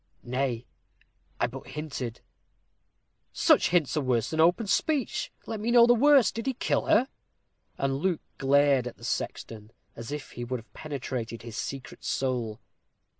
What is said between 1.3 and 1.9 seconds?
I but